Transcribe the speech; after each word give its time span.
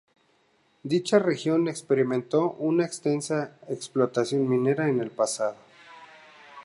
Dicha 0.81 1.19
región 1.19 1.67
experimentó 1.67 2.53
una 2.53 2.83
extensa 2.85 3.59
explotación 3.69 4.49
minera 4.49 4.89
en 4.89 4.99
el 4.99 5.11
pasado. 5.11 5.57